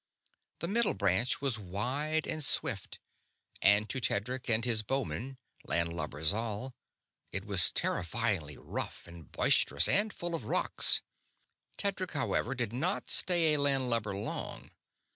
[0.61, 2.97] The Middle Branch was wide and swift;
[3.61, 6.73] and to Tedric and his bowmen, landlubbers all,
[7.31, 11.03] it was terrifyingly rough and boisterous and full of rocks.
[11.77, 14.71] Tedric, however, did not stay a landlubber long.